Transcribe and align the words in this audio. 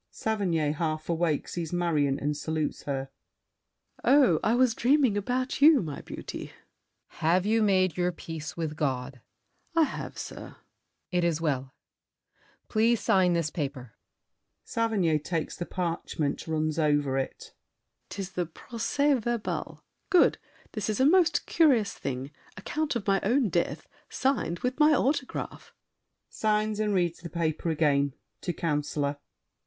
SAVERNY 0.09 0.71
(half 0.71 1.09
awake: 1.09 1.47
sees 1.47 1.71
Marion 1.71 2.17
and 2.19 2.35
salutes 2.35 2.85
her). 2.85 3.09
Oh, 4.03 4.39
I 4.43 4.55
was 4.55 4.73
dreaming 4.73 5.15
About 5.15 5.61
you, 5.61 5.79
my 5.83 6.01
beauty! 6.01 6.47
COUNCILOR. 7.11 7.29
Have 7.29 7.45
you 7.45 7.61
made 7.61 7.97
Your 7.97 8.11
peace 8.11 8.57
with 8.57 8.75
God? 8.75 9.19
SAVERNY. 9.19 9.23
I 9.75 9.83
have, 9.95 10.17
sir. 10.17 10.35
COUNCILOR. 10.37 10.55
It 11.11 11.23
is 11.23 11.39
well. 11.39 11.73
Please 12.67 12.99
sign 12.99 13.33
this 13.33 13.51
paper! 13.51 13.93
SAVERNY 14.63 15.19
(takes 15.19 15.55
the 15.55 15.67
parchment, 15.67 16.47
runs 16.47 16.79
over 16.79 17.19
it). 17.19 17.53
'Tis 18.09 18.31
the 18.31 18.47
procès 18.47 19.21
verbal. 19.21 19.83
Good! 20.09 20.39
This 20.71 20.89
is 20.89 20.99
a 20.99 21.05
most 21.05 21.45
curious 21.45 21.93
thing—account 21.93 22.95
Of 22.95 23.05
my 23.05 23.19
own 23.21 23.49
death, 23.49 23.87
signed 24.09 24.61
with 24.61 24.79
my 24.79 24.93
autograph! 24.95 25.75
[Signs, 26.27 26.79
and 26.79 26.91
reads 26.95 27.19
the 27.19 27.29
paper 27.29 27.69
again: 27.69 28.15
to 28.41 28.51
Councilor. 28.51 29.17